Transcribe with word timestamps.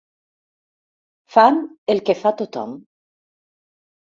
Fan 1.35 1.59
el 1.95 2.01
que 2.09 2.17
fa 2.23 2.33
tothom. 2.41 2.75